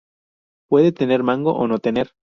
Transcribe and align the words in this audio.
Puede 0.67 0.93
tener 0.93 1.21
mango 1.21 1.53
o 1.53 1.67
no 1.67 1.77
tener. 1.77 2.15